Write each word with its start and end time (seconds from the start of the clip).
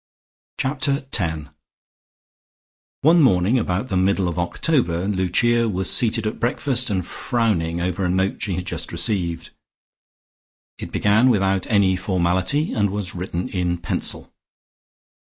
Chapter 0.57 1.01
TEN 1.11 1.51
One 3.01 3.21
morning 3.21 3.59
about 3.59 3.89
the 3.89 3.95
middle 3.97 4.27
of 4.27 4.39
October, 4.39 5.07
Lucia 5.07 5.69
was 5.69 5.93
seated 5.95 6.25
at 6.25 6.39
breakfast 6.39 6.89
and 6.89 7.05
frowning 7.05 7.79
over 7.79 8.03
a 8.03 8.09
note 8.09 8.41
she 8.41 8.55
had 8.55 8.65
just 8.65 8.91
received. 8.91 9.51
It 10.79 10.91
began 10.91 11.29
without 11.29 11.67
any 11.67 11.95
formality 11.95 12.73
and 12.73 12.89
was 12.89 13.13
written 13.13 13.47
in 13.49 13.77
pencil. 13.77 14.33